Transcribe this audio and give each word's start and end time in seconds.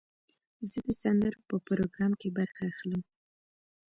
زه 0.71 0.79
د 0.87 0.89
سندرو 1.01 1.39
په 1.49 1.55
پروګرام 1.67 2.11
کې 2.21 2.29
برخه 2.37 2.61
اخلم. 2.71 3.01